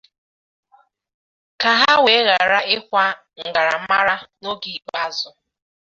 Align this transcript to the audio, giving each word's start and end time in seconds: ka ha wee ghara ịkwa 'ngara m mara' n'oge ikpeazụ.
ka 1.61 1.71
ha 1.81 1.93
wee 2.03 2.21
ghara 2.27 2.59
ịkwa 2.75 3.03
'ngara 3.45 3.73
m 3.81 3.83
mara' 3.89 4.25
n'oge 4.41 4.69
ikpeazụ. 4.77 5.29